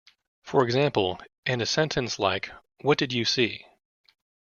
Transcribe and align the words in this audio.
For 0.41 0.63
example, 0.63 1.19
in 1.45 1.61
a 1.61 1.67
sentence 1.67 2.17
like 2.17 2.49
What 2.81 2.97
did 2.97 3.13
you 3.13 3.23
see? 3.23 3.67